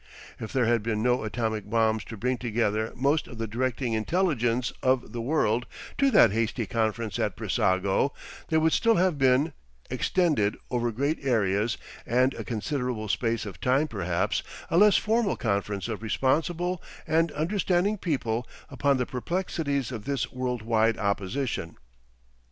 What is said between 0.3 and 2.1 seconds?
If there had been no atomic bombs